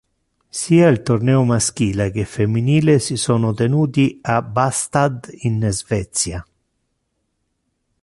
Sia 0.49 0.87
il 0.87 1.03
torneo 1.03 1.43
maschile 1.43 2.09
che 2.09 2.25
femminile 2.25 2.97
si 2.97 3.15
sono 3.17 3.53
tenuti 3.53 4.17
a 4.23 4.41
Båstad 4.41 5.29
in 5.41 5.67
Svezia. 5.71 6.43